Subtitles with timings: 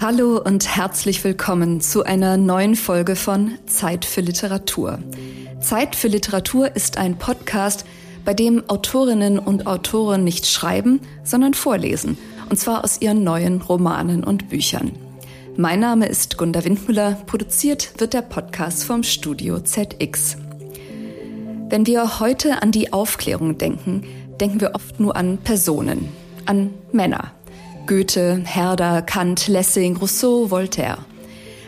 [0.00, 4.98] Hallo und herzlich willkommen zu einer neuen Folge von Zeit für Literatur.
[5.60, 7.86] Zeit für Literatur ist ein Podcast,
[8.24, 12.18] bei dem Autorinnen und Autoren nicht schreiben, sondern vorlesen,
[12.50, 14.92] und zwar aus ihren neuen Romanen und Büchern.
[15.56, 20.36] Mein Name ist Gunda Windmüller, produziert wird der Podcast vom Studio ZX.
[21.70, 24.04] Wenn wir heute an die Aufklärung denken,
[24.40, 26.10] denken wir oft nur an Personen,
[26.44, 27.35] an Männer.
[27.86, 30.98] Goethe, Herder, Kant, Lessing, Rousseau, Voltaire.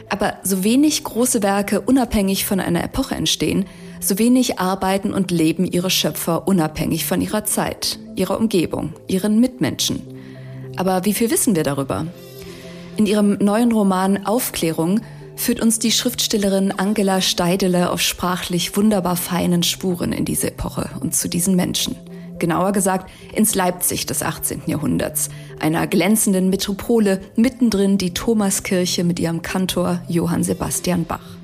[0.09, 3.67] Aber so wenig große Werke unabhängig von einer Epoche entstehen,
[4.01, 10.03] so wenig arbeiten und leben ihre Schöpfer unabhängig von ihrer Zeit, ihrer Umgebung, ihren Mitmenschen.
[10.77, 12.07] Aber wie viel wissen wir darüber?
[12.97, 15.01] In ihrem neuen Roman Aufklärung
[15.37, 21.15] führt uns die Schriftstellerin Angela Steidele auf sprachlich wunderbar feinen Spuren in diese Epoche und
[21.15, 21.97] zu diesen Menschen
[22.39, 24.63] genauer gesagt ins Leipzig des 18.
[24.67, 25.29] Jahrhunderts,
[25.61, 31.37] einer glänzenden Metropole, mittendrin die Thomaskirche mit ihrem Kantor Johann Sebastian Bach.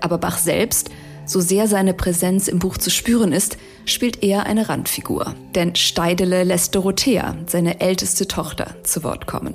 [0.00, 0.90] Aber Bach selbst,
[1.26, 5.34] so sehr seine Präsenz im Buch zu spüren ist, spielt eher eine Randfigur.
[5.54, 9.54] Denn Steidele lässt Dorothea, seine älteste Tochter, zu Wort kommen.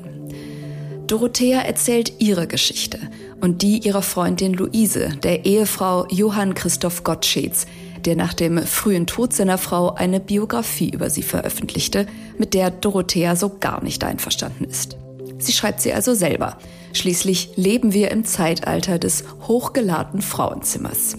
[1.08, 3.00] Dorothea erzählt ihre Geschichte
[3.40, 7.68] und die ihrer Freundin Luise, der Ehefrau Johann Christoph Gottscheds,
[8.06, 13.36] der nach dem frühen Tod seiner Frau eine Biografie über sie veröffentlichte, mit der Dorothea
[13.36, 14.98] so gar nicht einverstanden ist.
[15.38, 16.58] Sie schreibt sie also selber.
[16.94, 21.18] Schließlich leben wir im Zeitalter des hochgeladenen Frauenzimmers.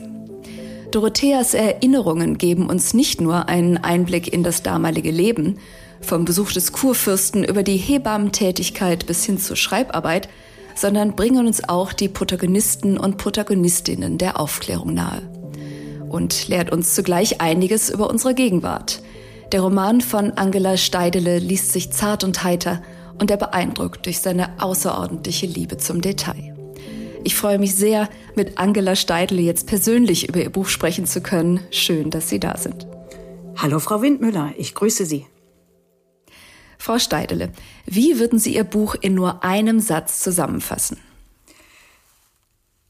[0.91, 5.59] Dorotheas Erinnerungen geben uns nicht nur einen Einblick in das damalige Leben,
[6.01, 10.29] vom Besuch des Kurfürsten über die Hebammentätigkeit bis hin zur Schreibarbeit,
[10.75, 15.23] sondern bringen uns auch die Protagonisten und Protagonistinnen der Aufklärung nahe
[16.09, 19.03] und lehrt uns zugleich einiges über unsere Gegenwart.
[19.53, 22.83] Der Roman von Angela Steidele liest sich zart und heiter
[23.19, 26.55] und er beeindruckt durch seine außerordentliche Liebe zum Detail.
[27.25, 31.61] Ich freue mich sehr, mit Angela Steidele jetzt persönlich über ihr Buch sprechen zu können.
[31.70, 32.86] Schön, dass Sie da sind.
[33.57, 35.27] Hallo, Frau Windmüller, ich grüße Sie.
[36.79, 37.51] Frau Steidele,
[37.85, 40.98] wie würden Sie Ihr Buch in nur einem Satz zusammenfassen?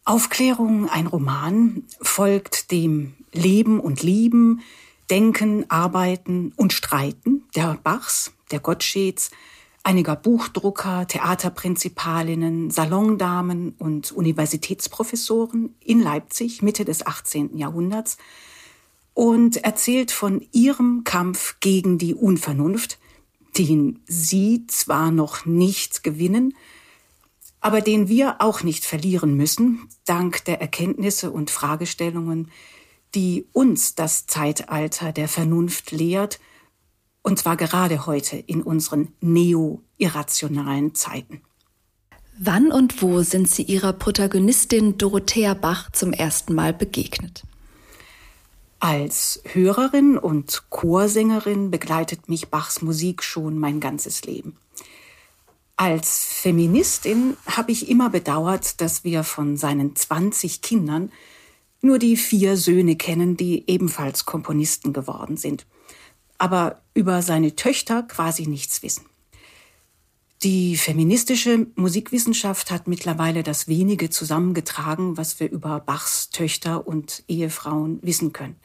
[0.06, 4.60] Aufklärung, ein Roman, folgt dem Leben und Lieben,
[5.10, 9.32] Denken, Arbeiten und Streiten der Bachs, der Gottscheds,
[9.82, 17.58] einiger Buchdrucker, Theaterprinzipalinnen, Salondamen und Universitätsprofessoren in Leipzig Mitte des 18.
[17.58, 18.16] Jahrhunderts
[19.12, 22.98] und erzählt von ihrem Kampf gegen die Unvernunft,
[23.58, 26.54] den sie zwar noch nicht gewinnen,
[27.66, 32.48] aber den wir auch nicht verlieren müssen, dank der Erkenntnisse und Fragestellungen,
[33.16, 36.38] die uns das Zeitalter der Vernunft lehrt,
[37.22, 41.42] und zwar gerade heute in unseren neo-irrationalen Zeiten.
[42.38, 47.42] Wann und wo sind Sie Ihrer Protagonistin Dorothea Bach zum ersten Mal begegnet?
[48.78, 54.56] Als Hörerin und Chorsängerin begleitet mich Bachs Musik schon mein ganzes Leben.
[55.76, 61.12] Als Feministin habe ich immer bedauert, dass wir von seinen 20 Kindern
[61.82, 65.66] nur die vier Söhne kennen, die ebenfalls Komponisten geworden sind,
[66.38, 69.04] aber über seine Töchter quasi nichts wissen.
[70.42, 77.98] Die feministische Musikwissenschaft hat mittlerweile das wenige zusammengetragen, was wir über Bachs Töchter und Ehefrauen
[78.02, 78.56] wissen können.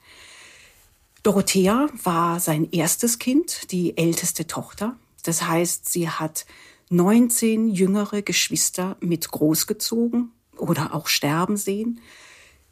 [1.24, 4.96] Dorothea war sein erstes Kind, die älteste Tochter.
[5.24, 6.46] Das heißt, sie hat
[6.92, 12.02] 19 jüngere Geschwister mit großgezogen oder auch sterben sehen.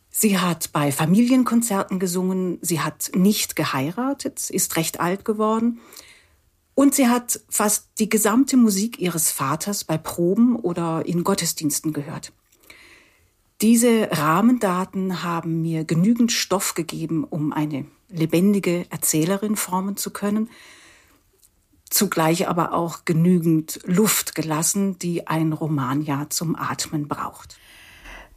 [0.09, 5.79] Sie hat bei Familienkonzerten gesungen, sie hat nicht geheiratet, ist recht alt geworden
[6.75, 12.33] und sie hat fast die gesamte Musik ihres Vaters bei Proben oder in Gottesdiensten gehört.
[13.61, 20.49] Diese Rahmendaten haben mir genügend Stoff gegeben, um eine lebendige Erzählerin formen zu können,
[21.89, 27.57] zugleich aber auch genügend Luft gelassen, die ein Roman ja zum Atmen braucht.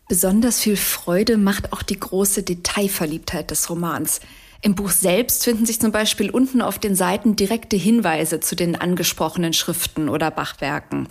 [0.08, 4.20] Besonders viel Freude macht auch die große Detailverliebtheit des Romans.
[4.60, 8.76] Im Buch selbst finden sich zum Beispiel unten auf den Seiten direkte Hinweise zu den
[8.76, 11.08] angesprochenen Schriften oder Bachwerken.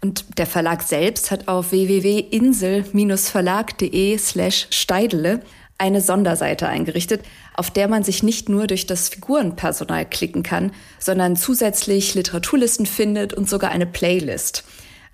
[0.00, 5.42] Und der Verlag selbst hat auf www.insel-verlag.de slash Steidele
[5.82, 7.22] eine Sonderseite eingerichtet,
[7.54, 10.70] auf der man sich nicht nur durch das Figurenpersonal klicken kann,
[11.00, 14.62] sondern zusätzlich Literaturlisten findet und sogar eine Playlist.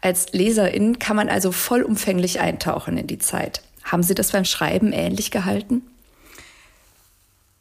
[0.02, 3.62] Als Leserin kann man also vollumfänglich eintauchen in die Zeit.
[3.82, 5.82] Haben Sie das beim Schreiben ähnlich gehalten?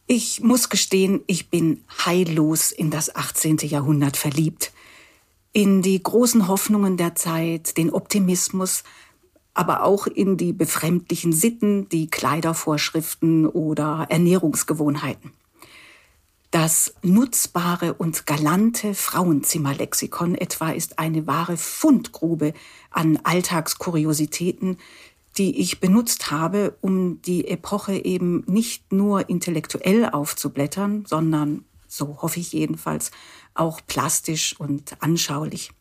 [0.06, 3.58] Ich muss gestehen, ich bin heillos in das 18.
[3.64, 4.72] Jahrhundert verliebt.
[5.54, 8.84] in die großen Hoffnungen der Zeit, den Optimismus,
[9.58, 15.32] aber auch in die befremdlichen Sitten, die Kleidervorschriften oder Ernährungsgewohnheiten.
[16.52, 22.54] Das nutzbare und galante Frauenzimmerlexikon etwa ist eine wahre Fundgrube
[22.90, 24.78] an Alltagskuriositäten,
[25.38, 32.40] die ich benutzt habe, um die Epoche eben nicht nur intellektuell aufzublättern, sondern, so hoffe
[32.40, 33.12] ich jedenfalls,
[33.54, 35.72] auch plastisch und anschaulich.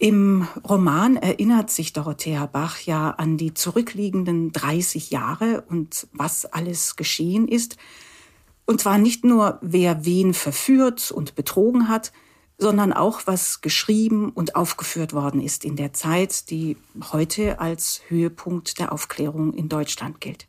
[0.00, 6.96] Im Roman erinnert sich Dorothea Bach ja an die zurückliegenden 30 Jahre und was alles
[6.96, 7.76] geschehen ist.
[8.64, 12.12] Und zwar nicht nur, wer wen verführt und betrogen hat,
[12.56, 16.78] sondern auch, was geschrieben und aufgeführt worden ist in der Zeit, die
[17.12, 20.48] heute als Höhepunkt der Aufklärung in Deutschland gilt.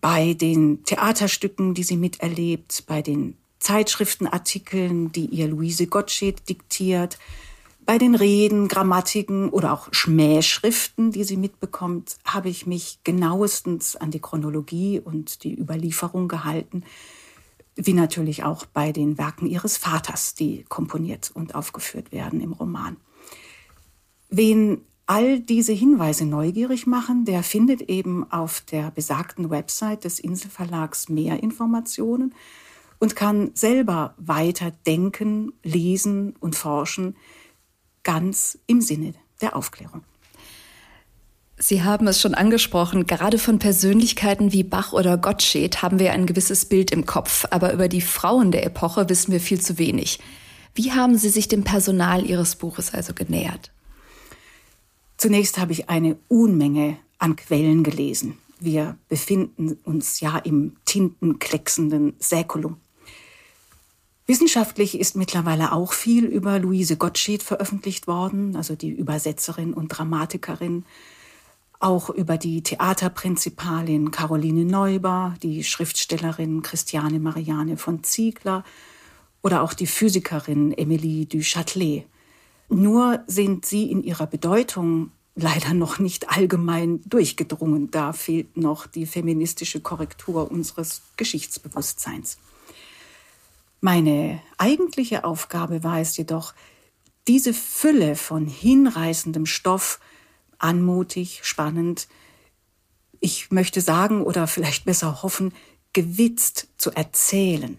[0.00, 7.16] Bei den Theaterstücken, die sie miterlebt, bei den Zeitschriftenartikeln, die ihr Luise Gottsched diktiert,
[7.86, 14.10] bei den Reden, Grammatiken oder auch Schmähschriften, die sie mitbekommt, habe ich mich genauestens an
[14.10, 16.84] die Chronologie und die Überlieferung gehalten,
[17.74, 22.96] wie natürlich auch bei den Werken ihres Vaters, die komponiert und aufgeführt werden im Roman.
[24.28, 31.08] Wen all diese Hinweise neugierig machen, der findet eben auf der besagten Website des Inselverlags
[31.08, 32.32] mehr Informationen
[33.00, 37.16] und kann selber weiter denken, lesen und forschen,
[38.10, 40.02] ganz im Sinne der Aufklärung.
[41.56, 46.26] Sie haben es schon angesprochen, gerade von Persönlichkeiten wie Bach oder Gottsched haben wir ein
[46.26, 50.18] gewisses Bild im Kopf, aber über die Frauen der Epoche wissen wir viel zu wenig.
[50.74, 53.70] Wie haben Sie sich dem Personal Ihres Buches also genähert?
[55.16, 58.38] Zunächst habe ich eine Unmenge an Quellen gelesen.
[58.58, 62.78] Wir befinden uns ja im tintenklecksenden Säkulum.
[64.30, 70.84] Wissenschaftlich ist mittlerweile auch viel über Luise Gottsched veröffentlicht worden, also die Übersetzerin und Dramatikerin,
[71.80, 78.62] auch über die Theaterprinzipalin Caroline Neuber, die Schriftstellerin Christiane Marianne von Ziegler
[79.42, 82.04] oder auch die Physikerin Emilie du Châtelet.
[82.68, 87.90] Nur sind sie in ihrer Bedeutung leider noch nicht allgemein durchgedrungen.
[87.90, 92.38] Da fehlt noch die feministische Korrektur unseres Geschichtsbewusstseins.
[93.80, 96.52] Meine eigentliche Aufgabe war es jedoch,
[97.26, 100.00] diese Fülle von hinreißendem Stoff,
[100.58, 102.08] anmutig, spannend,
[103.20, 105.52] ich möchte sagen oder vielleicht besser hoffen,
[105.92, 107.78] gewitzt zu erzählen.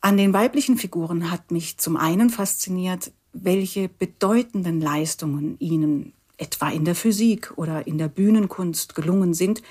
[0.00, 6.84] An den weiblichen Figuren hat mich zum einen fasziniert, welche bedeutenden Leistungen ihnen etwa in
[6.84, 9.62] der Physik oder in der Bühnenkunst gelungen sind,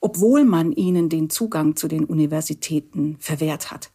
[0.00, 3.90] obwohl man ihnen den Zugang zu den Universitäten verwehrt hat.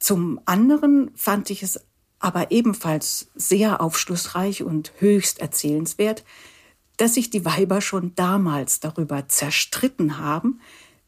[0.00, 1.78] Zum anderen fand ich es
[2.18, 6.24] aber ebenfalls sehr aufschlussreich und höchst erzählenswert,
[6.96, 10.60] dass sich die Weiber schon damals darüber zerstritten haben,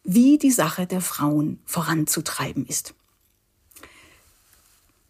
[0.05, 2.95] wie die Sache der Frauen voranzutreiben ist.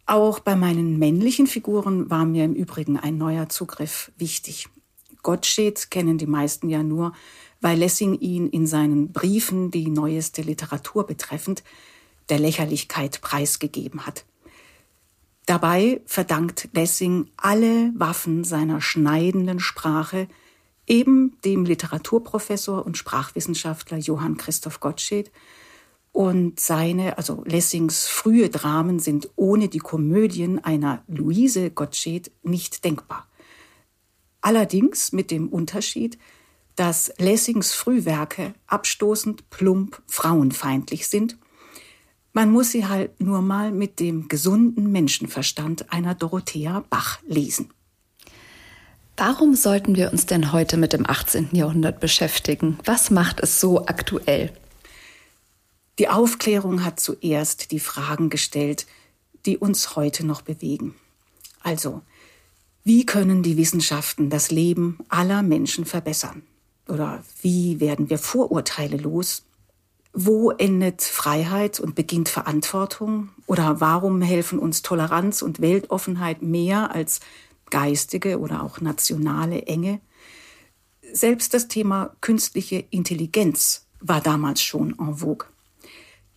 [0.05, 4.67] Auch bei meinen männlichen Figuren war mir im Übrigen ein neuer Zugriff wichtig.
[5.23, 7.13] Gottsched kennen die meisten ja nur,
[7.61, 11.63] weil Lessing ihn in seinen Briefen, die neueste Literatur betreffend,
[12.29, 14.25] der Lächerlichkeit preisgegeben hat.
[15.45, 20.27] Dabei verdankt Lessing alle Waffen seiner schneidenden Sprache
[20.87, 25.31] eben dem Literaturprofessor und Sprachwissenschaftler Johann Christoph Gottsched.
[26.11, 33.27] Und seine, also Lessings frühe Dramen sind ohne die Komödien einer Luise Gottsched nicht denkbar.
[34.39, 36.17] Allerdings mit dem Unterschied,
[36.75, 41.37] dass Lessings Frühwerke abstoßend, plump, frauenfeindlich sind
[42.33, 47.69] man muss sie halt nur mal mit dem gesunden Menschenverstand einer Dorothea Bach lesen.
[49.15, 51.49] Warum sollten wir uns denn heute mit dem 18.
[51.53, 52.79] Jahrhundert beschäftigen?
[52.83, 54.51] Was macht es so aktuell?
[55.99, 58.87] Die Aufklärung hat zuerst die Fragen gestellt,
[59.45, 60.95] die uns heute noch bewegen.
[61.61, 62.01] Also,
[62.83, 66.41] wie können die Wissenschaften das Leben aller Menschen verbessern?
[66.87, 69.43] Oder wie werden wir Vorurteile los?
[70.15, 73.29] Wo endet Freiheit und beginnt Verantwortung?
[73.47, 77.19] Oder warum helfen uns Toleranz und Weltoffenheit mehr als
[77.71, 80.01] geistige oder auch nationale Enge?
[81.11, 85.47] Selbst das Thema künstliche Intelligenz war damals schon en vogue.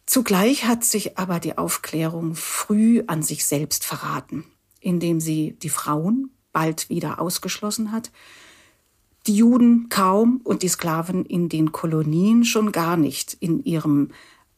[0.06, 4.45] Zugleich hat sich aber die Aufklärung früh an sich selbst verraten,
[4.80, 8.11] indem sie die Frauen bald wieder ausgeschlossen hat
[9.26, 14.11] die Juden kaum und die Sklaven in den Kolonien schon gar nicht in ihrem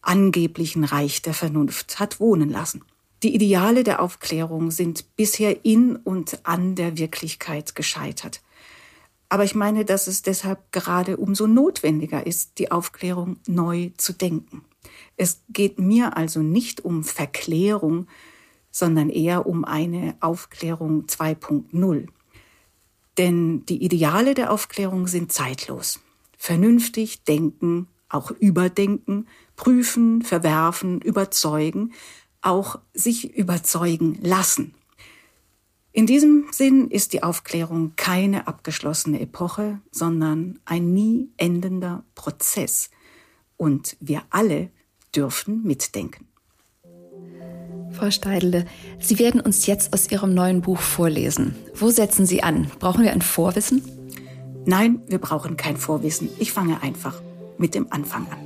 [0.03, 2.83] angeblichen Reich der Vernunft hat wohnen lassen.
[3.23, 8.43] Die Ideale der Aufklärung sind bisher in und an der Wirklichkeit gescheitert.
[9.29, 14.65] Aber ich meine, dass es deshalb gerade umso notwendiger ist, die Aufklärung neu zu denken.
[15.17, 18.07] Es geht mir also nicht um Verklärung,
[18.71, 22.07] sondern eher um eine Aufklärung 2.0.
[23.19, 26.01] Denn die Ideale der Aufklärung sind zeitlos.
[26.37, 31.93] Vernünftig denken, auch überdenken, prüfen, verwerfen, überzeugen,
[32.41, 34.75] auch sich überzeugen lassen.
[35.91, 42.91] In diesem Sinn ist die Aufklärung keine abgeschlossene Epoche, sondern ein nie endender Prozess.
[43.57, 44.71] Und wir alle
[45.15, 46.28] dürfen mitdenken.
[47.99, 48.64] Frau Steidle,
[49.00, 51.57] Sie werden uns jetzt aus Ihrem neuen Buch vorlesen.
[51.75, 52.71] Wo setzen Sie an?
[52.78, 53.83] Brauchen wir ein Vorwissen?
[54.67, 56.31] Nein, wir brauchen kein Vorwissen.
[56.38, 57.21] Ich fange einfach
[57.59, 58.38] mit dem Anfang an.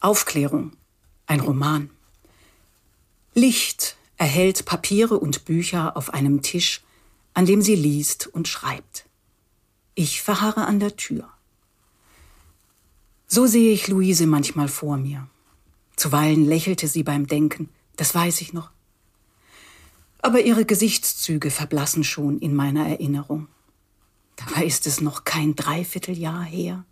[0.00, 0.72] Aufklärung.
[1.26, 1.88] Ein Roman.
[3.32, 6.82] Licht erhält Papiere und Bücher auf einem Tisch,
[7.32, 9.06] an dem sie liest und schreibt.
[9.94, 11.30] Ich verharre an der Tür.
[13.32, 15.28] So sehe ich Luise manchmal vor mir.
[15.94, 18.70] Zuweilen lächelte sie beim Denken, das weiß ich noch.
[20.20, 23.46] Aber ihre Gesichtszüge verblassen schon in meiner Erinnerung.
[24.34, 26.84] Dabei ist es noch kein Dreivierteljahr her.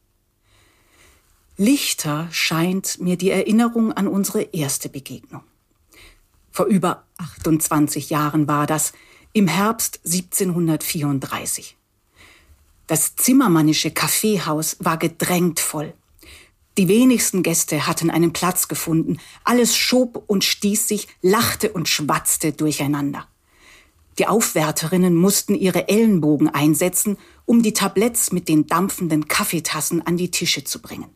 [1.57, 5.43] Lichter scheint mir die Erinnerung an unsere erste Begegnung.
[6.53, 8.93] Vor über 28 Jahren war das,
[9.33, 11.77] im Herbst 1734.
[12.87, 15.95] Das zimmermannische Kaffeehaus war gedrängt voll.
[16.79, 19.19] Die wenigsten Gäste hatten einen Platz gefunden.
[19.43, 23.27] Alles schob und stieß sich, lachte und schwatzte durcheinander.
[24.21, 30.31] Die Aufwärterinnen mussten ihre Ellenbogen einsetzen, um die Tabletts mit den dampfenden Kaffeetassen an die
[30.31, 31.09] Tische zu bringen.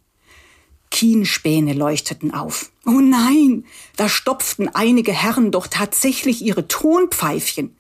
[0.91, 2.73] Kienspäne leuchteten auf.
[2.85, 3.65] Oh nein,
[3.97, 7.77] da stopften einige Herren doch tatsächlich ihre Tonpfeifchen.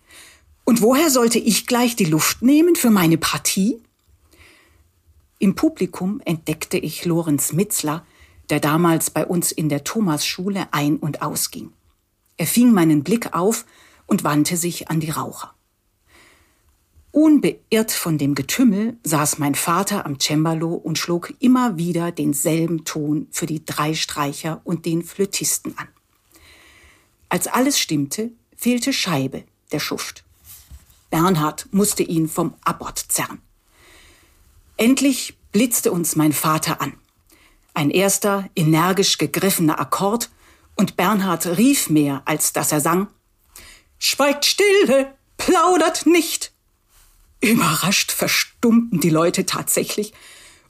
[0.65, 3.83] Und woher sollte ich gleich die Luft nehmen für meine Partie?
[5.43, 8.07] Im Publikum entdeckte ich Lorenz Mitzler,
[8.49, 11.73] der damals bei uns in der Thomasschule ein- und ausging.
[12.37, 13.65] Er fing meinen Blick auf
[14.07, 15.53] und wandte sich an die Raucher.
[17.11, 23.27] Unbeirrt von dem Getümmel saß mein Vater am Cembalo und schlug immer wieder denselben Ton
[23.33, 25.89] für die drei Streicher und den Flötisten an.
[27.29, 30.23] Als alles stimmte, fehlte Scheibe, der Schuft.
[31.11, 33.41] Bernhard musste ihn vom Abort zerren.
[34.83, 36.95] Endlich blitzte uns mein Vater an.
[37.73, 40.29] Ein erster, energisch gegriffener Akkord,
[40.75, 43.07] und Bernhard rief mehr, als dass er sang.
[44.01, 46.51] Schweigt stille, plaudert nicht.
[47.41, 50.15] Überrascht verstummten die Leute tatsächlich,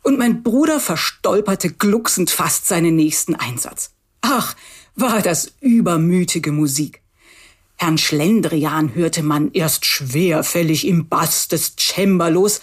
[0.02, 3.92] und mein Bruder verstolperte glucksend fast seinen nächsten Einsatz.
[4.21, 4.54] Ach,
[4.95, 7.00] war das übermütige Musik.
[7.76, 12.61] Herrn Schlendrian hörte man erst schwerfällig im Bass des Cembalos,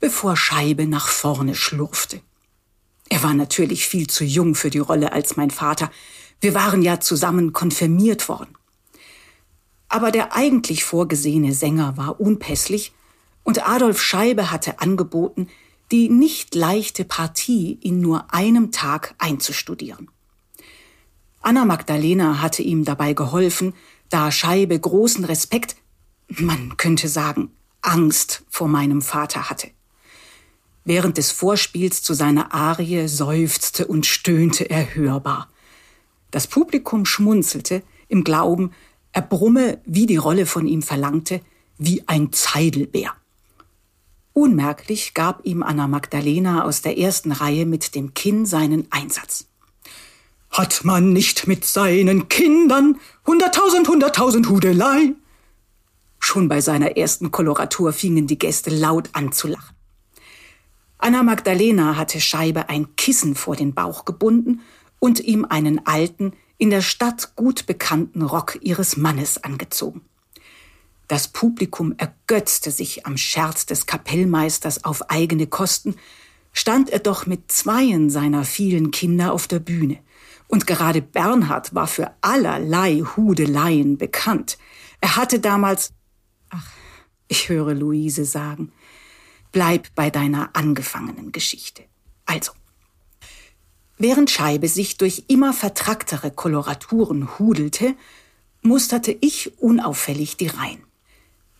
[0.00, 2.20] bevor Scheibe nach vorne schlurfte.
[3.08, 5.90] Er war natürlich viel zu jung für die Rolle als mein Vater.
[6.40, 8.56] Wir waren ja zusammen konfirmiert worden.
[9.88, 12.92] Aber der eigentlich vorgesehene Sänger war unpässlich
[13.44, 15.48] und Adolf Scheibe hatte angeboten,
[15.92, 20.10] die nicht leichte Partie in nur einem Tag einzustudieren.
[21.40, 23.72] Anna Magdalena hatte ihm dabei geholfen,
[24.08, 25.76] da Scheibe großen Respekt,
[26.28, 29.70] man könnte sagen, Angst vor meinem Vater hatte.
[30.88, 35.50] Während des Vorspiels zu seiner Arie seufzte und stöhnte er hörbar.
[36.30, 38.70] Das Publikum schmunzelte im Glauben,
[39.10, 41.40] er brumme, wie die Rolle von ihm verlangte,
[41.76, 43.14] wie ein Zeidelbär.
[44.32, 49.46] Unmerklich gab ihm Anna Magdalena aus der ersten Reihe mit dem Kinn seinen Einsatz.
[50.50, 55.14] Hat man nicht mit seinen Kindern hunderttausend, hunderttausend Hudelei?
[56.20, 59.75] Schon bei seiner ersten Koloratur fingen die Gäste laut an zu lachen.
[60.98, 64.60] Anna Magdalena hatte Scheibe ein Kissen vor den Bauch gebunden
[64.98, 70.02] und ihm einen alten, in der Stadt gut bekannten Rock ihres Mannes angezogen.
[71.08, 75.94] Das Publikum ergötzte sich am Scherz des Kapellmeisters auf eigene Kosten,
[76.52, 79.98] stand er doch mit zweien seiner vielen Kinder auf der Bühne.
[80.48, 84.58] Und gerade Bernhard war für allerlei Hudeleien bekannt.
[85.00, 85.92] Er hatte damals,
[86.50, 86.66] ach,
[87.28, 88.72] ich höre Luise sagen,
[89.56, 91.82] Bleib bei deiner angefangenen Geschichte.
[92.26, 92.52] Also,
[93.96, 97.94] während Scheibe sich durch immer vertracktere Koloraturen hudelte,
[98.60, 100.82] musterte ich unauffällig die Reihen.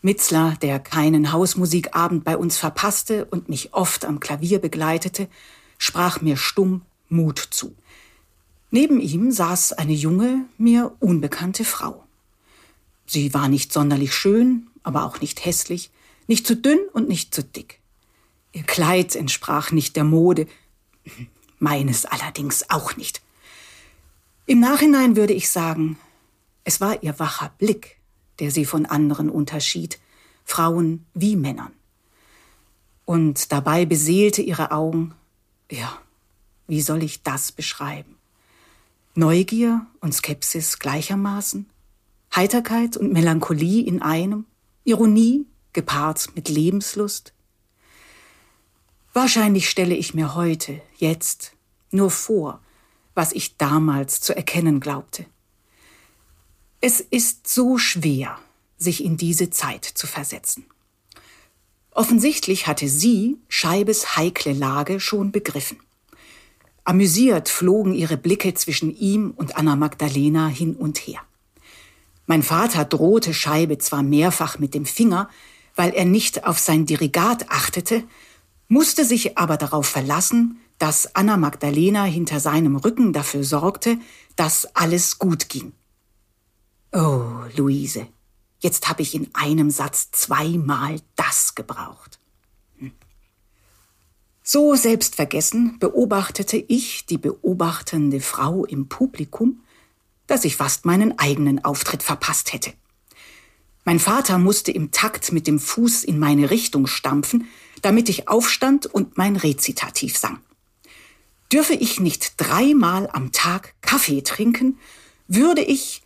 [0.03, 5.27] Mitzler, der keinen Hausmusikabend bei uns verpasste und mich oft am Klavier begleitete,
[5.79, 7.75] sprach mir stumm, Mut zu.
[8.69, 12.03] Neben ihm saß eine junge, mir unbekannte Frau.
[13.07, 15.89] Sie war nicht sonderlich schön, aber auch nicht hässlich,
[16.27, 17.81] nicht zu dünn und nicht zu dick.
[18.53, 20.47] Ihr Kleid entsprach nicht der Mode,
[21.59, 23.21] meines allerdings auch nicht.
[24.45, 25.97] Im Nachhinein würde ich sagen,
[26.63, 27.97] es war ihr wacher Blick,
[28.39, 29.99] der sie von anderen unterschied,
[30.45, 31.71] Frauen wie Männern.
[33.05, 35.13] Und dabei beseelte ihre Augen,
[35.71, 35.97] ja,
[36.67, 38.15] wie soll ich das beschreiben?
[39.15, 41.69] Neugier und Skepsis gleichermaßen,
[42.35, 44.45] Heiterkeit und Melancholie in einem,
[44.83, 47.33] Ironie gepaart mit Lebenslust.
[49.17, 51.53] Wahrscheinlich stelle ich mir heute, jetzt,
[51.89, 52.61] nur vor,
[53.15, 55.25] was ich damals zu erkennen glaubte.
[56.81, 58.37] Es ist so schwer,
[58.77, 60.67] sich in diese Zeit zu versetzen.
[61.89, 65.79] Offensichtlich hatte sie Scheibes heikle Lage schon begriffen.
[66.83, 71.21] Amüsiert flogen ihre Blicke zwischen ihm und Anna Magdalena hin und her.
[72.27, 75.27] Mein Vater drohte Scheibe zwar mehrfach mit dem Finger,
[75.75, 78.03] weil er nicht auf sein Dirigat achtete,
[78.67, 83.97] musste sich aber darauf verlassen, dass Anna Magdalena hinter seinem Rücken dafür sorgte,
[84.35, 85.73] dass alles gut ging.
[86.91, 88.07] Oh, Luise,
[88.59, 92.19] jetzt habe ich in einem Satz zweimal das gebraucht.
[94.49, 99.61] So selbstvergessen beobachtete ich die beobachtende Frau im Publikum,
[100.25, 102.71] dass ich fast meinen eigenen Auftritt verpasst hätte.
[103.83, 107.47] Mein Vater musste im Takt mit dem Fuß in meine Richtung stampfen,
[107.81, 110.39] damit ich aufstand und mein Rezitativ sang.
[111.51, 114.77] Dürfe ich nicht dreimal am Tag Kaffee trinken,
[115.27, 116.03] würde ich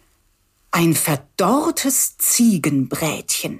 [0.71, 3.59] ein verdorrtes Ziegenbrätchen.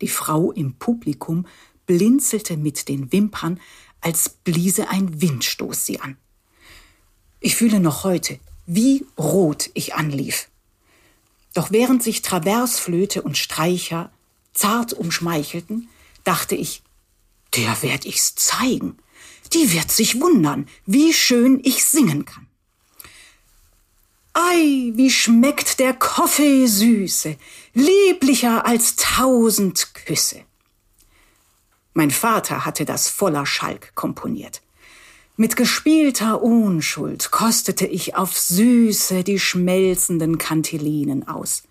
[0.00, 1.46] Die Frau im Publikum
[1.86, 3.60] blinzelte mit den Wimpern,
[4.00, 6.16] als bliese ein Windstoß sie an.
[7.40, 10.48] Ich fühle noch heute, wie rot ich anlief.
[11.54, 14.10] Doch während sich Traversflöte und Streicher
[14.52, 15.88] zart umschmeichelten,
[16.26, 16.82] dachte ich,
[17.54, 18.98] der werd ich's zeigen.
[19.52, 22.46] Die wird sich wundern, wie schön ich singen kann.
[24.34, 27.36] Ei, wie schmeckt der Kaffee süße,
[27.72, 30.42] lieblicher als tausend Küsse.
[31.94, 34.60] Mein Vater hatte das voller Schalk komponiert.
[35.36, 41.62] Mit gespielter Unschuld kostete ich auf Süße die schmelzenden Kantilinen aus.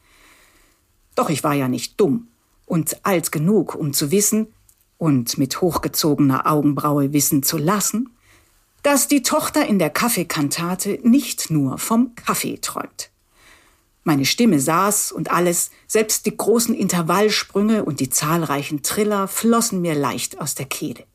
[1.14, 2.30] Doch ich war ja nicht dumm
[2.66, 4.48] und alt genug, um zu wissen
[4.98, 8.10] und mit hochgezogener Augenbraue wissen zu lassen,
[8.84, 13.10] dass die Tochter in der Kaffeekantate nicht nur vom Kaffee träumt.
[14.04, 19.96] Meine Stimme saß und alles, selbst die großen Intervallsprünge und die zahlreichen Triller flossen mir
[19.96, 21.06] leicht aus der Kehle.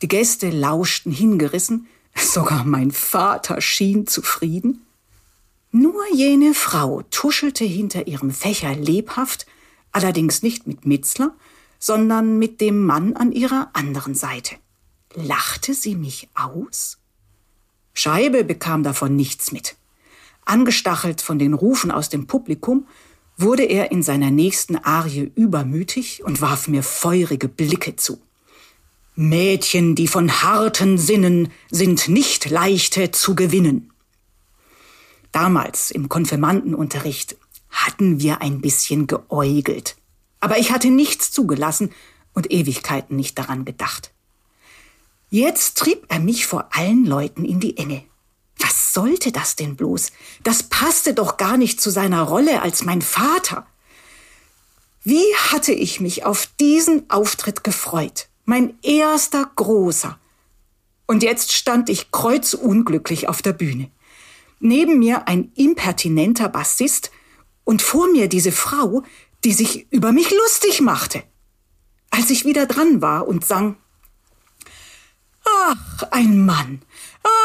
[0.00, 4.86] Die Gäste lauschten hingerissen, sogar mein Vater schien zufrieden.
[5.70, 9.46] Nur jene Frau tuschelte hinter ihrem Fächer lebhaft,
[9.96, 11.34] allerdings nicht mit Mitzler,
[11.78, 14.56] sondern mit dem Mann an ihrer anderen Seite.
[15.14, 16.98] Lachte sie mich aus?
[17.94, 19.76] Scheibe bekam davon nichts mit.
[20.44, 22.86] Angestachelt von den Rufen aus dem Publikum,
[23.38, 28.18] wurde er in seiner nächsten Arie übermütig und warf mir feurige Blicke zu.
[29.14, 33.92] Mädchen, die von harten Sinnen sind nicht leichte zu gewinnen.
[35.32, 37.36] Damals im Konfirmandenunterricht
[37.76, 39.96] hatten wir ein bisschen geäugelt.
[40.40, 41.92] Aber ich hatte nichts zugelassen
[42.32, 44.12] und Ewigkeiten nicht daran gedacht.
[45.30, 48.04] Jetzt trieb er mich vor allen Leuten in die Enge.
[48.58, 50.12] Was sollte das denn bloß?
[50.42, 53.66] Das passte doch gar nicht zu seiner Rolle als mein Vater.
[55.02, 58.28] Wie hatte ich mich auf diesen Auftritt gefreut?
[58.44, 60.18] Mein erster großer.
[61.06, 63.90] Und jetzt stand ich kreuzunglücklich auf der Bühne.
[64.58, 67.10] Neben mir ein impertinenter Bassist
[67.66, 69.02] und vor mir diese Frau,
[69.44, 71.22] die sich über mich lustig machte.
[72.10, 73.76] Als ich wieder dran war und sang
[75.44, 76.82] Ach, ein Mann,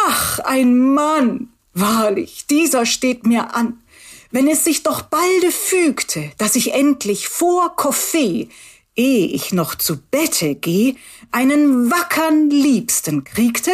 [0.06, 1.50] ach, ein Mann.
[1.74, 3.82] Wahrlich, dieser steht mir an.
[4.30, 8.50] Wenn es sich doch balde fügte, dass ich endlich vor Kaffee,
[8.96, 10.96] ehe ich noch zu Bette geh,
[11.32, 13.72] einen wackern Liebsten kriegte,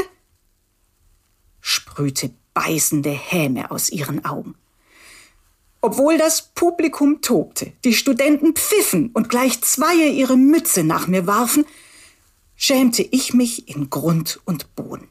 [1.59, 4.55] sprühte beißende Häme aus ihren Augen.
[5.87, 11.63] Obwohl das Publikum tobte, die Studenten pfiffen und gleich zweie ihre Mütze nach mir warfen,
[12.57, 15.07] schämte ich mich in Grund und Boden.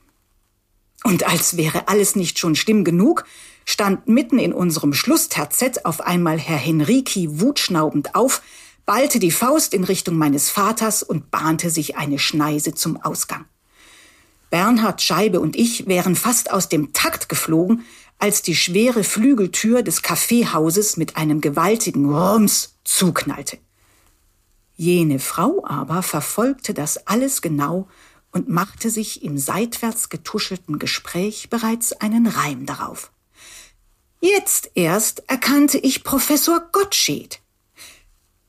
[1.03, 3.25] Und als wäre alles nicht schon schlimm genug,
[3.65, 8.43] stand mitten in unserem Schlussterzett auf einmal Herr Henriki wutschnaubend auf,
[8.85, 13.47] ballte die Faust in Richtung meines Vaters und bahnte sich eine Schneise zum Ausgang.
[14.51, 17.87] Bernhard Scheibe und ich wären fast aus dem Takt geflogen,
[18.19, 23.59] als die schwere Flügeltür des Kaffeehauses mit einem gewaltigen Rums zuknallte.
[24.77, 27.89] Jene Frau aber verfolgte das alles genau
[28.31, 33.11] und machte sich im seitwärts getuschelten Gespräch bereits einen Reim darauf.
[34.21, 37.41] Jetzt erst erkannte ich Professor Gottsched.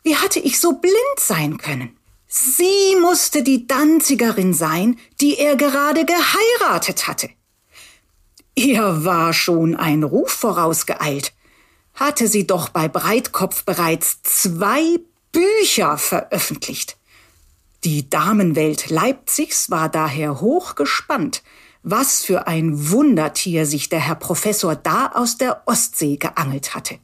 [0.03, 1.97] Wie hatte ich so blind sein können?
[2.27, 7.29] Sie musste die Danzigerin sein, die er gerade geheiratet hatte.
[8.57, 11.31] Ihr war schon ein Ruf vorausgeeilt.
[11.93, 14.97] Hatte sie doch bei Breitkopf bereits zwei
[15.31, 16.97] Bücher veröffentlicht.
[17.83, 21.43] Die Damenwelt Leipzigs war daher hochgespannt,
[21.83, 26.97] was für ein Wundertier sich der Herr Professor da aus der Ostsee geangelt hatte.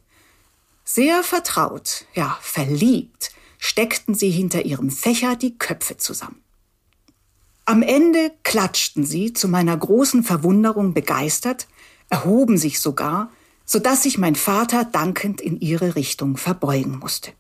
[0.84, 6.43] Sehr vertraut, ja verliebt, steckten sie hinter ihrem Fächer die Köpfe zusammen.
[7.66, 11.68] Am Ende klatschten sie, zu meiner großen Verwunderung begeistert,
[12.10, 13.32] erhoben sich sogar,
[13.66, 17.32] so dass sich mein Vater dankend in ihre Richtung verbeugen musste.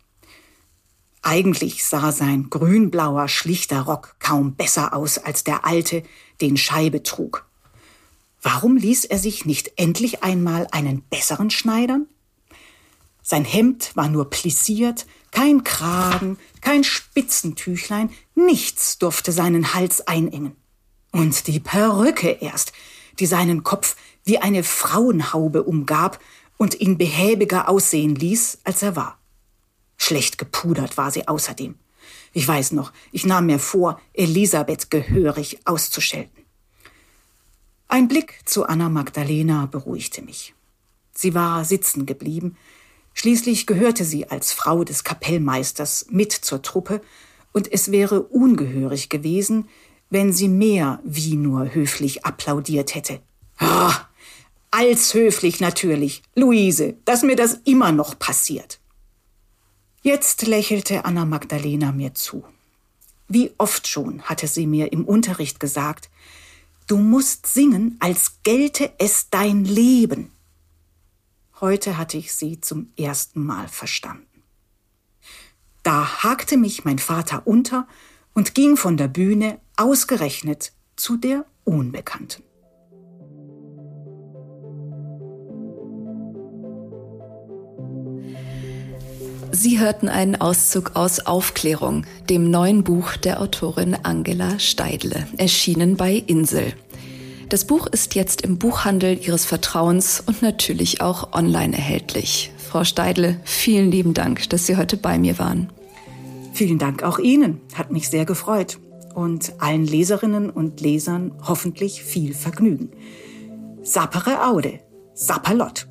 [1.21, 6.03] Eigentlich sah sein grünblauer, schlichter Rock kaum besser aus als der alte,
[6.41, 7.45] den Scheibe trug.
[8.41, 12.07] Warum ließ er sich nicht endlich einmal einen besseren schneidern?
[13.23, 20.55] Sein Hemd war nur plissiert, kein Kragen, kein Spitzentüchlein, nichts durfte seinen Hals einengen.
[21.11, 22.73] Und die Perücke erst,
[23.19, 26.19] die seinen Kopf wie eine Frauenhaube umgab
[26.57, 29.17] und ihn behäbiger aussehen ließ, als er war.
[29.97, 31.75] Schlecht gepudert war sie außerdem.
[32.33, 36.43] Ich weiß noch, ich nahm mir vor, Elisabeth gehörig auszuschelten.
[37.87, 40.53] Ein Blick zu Anna Magdalena beruhigte mich.
[41.13, 42.57] Sie war sitzen geblieben.
[43.13, 47.01] Schließlich gehörte sie als Frau des Kapellmeisters mit zur Truppe,
[47.53, 49.69] und es wäre ungehörig gewesen,
[50.09, 53.21] wenn sie mehr wie nur höflich applaudiert hätte.
[53.57, 53.93] Ah,
[54.71, 56.23] als höflich natürlich.
[56.35, 58.79] Luise, dass mir das immer noch passiert.
[60.01, 62.43] Jetzt lächelte Anna Magdalena mir zu.
[63.29, 66.09] Wie oft schon hatte sie mir im Unterricht gesagt,
[66.87, 70.32] du musst singen, als gelte es dein Leben.
[71.63, 74.43] Heute hatte ich sie zum ersten Mal verstanden.
[75.81, 77.87] Da hakte mich mein Vater unter
[78.33, 82.43] und ging von der Bühne ausgerechnet zu der Unbekannten.
[89.53, 96.11] Sie hörten einen Auszug aus Aufklärung, dem neuen Buch der Autorin Angela Steidle, erschienen bei
[96.15, 96.73] Insel.
[97.53, 102.51] Das Buch ist jetzt im Buchhandel Ihres Vertrauens und natürlich auch online erhältlich.
[102.57, 105.71] Frau Steidle, vielen lieben Dank, dass Sie heute bei mir waren.
[106.53, 108.79] Vielen Dank auch Ihnen, hat mich sehr gefreut.
[109.13, 112.89] Und allen Leserinnen und Lesern hoffentlich viel Vergnügen.
[113.83, 114.79] Sappere Aude,
[115.13, 115.87] Sapperlott.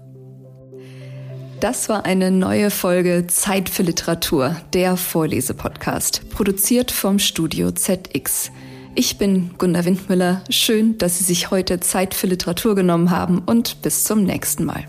[1.60, 8.50] Das war eine neue Folge Zeit für Literatur, der Vorlesepodcast, produziert vom Studio ZX.
[8.94, 10.42] Ich bin Gunda Windmüller.
[10.50, 14.84] Schön, dass Sie sich heute Zeit für Literatur genommen haben und bis zum nächsten Mal.